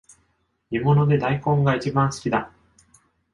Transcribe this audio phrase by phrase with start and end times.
[0.71, 2.51] 煮物で大根がいちばん好きだ